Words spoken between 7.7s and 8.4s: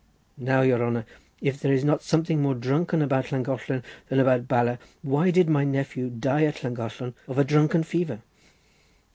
fever?"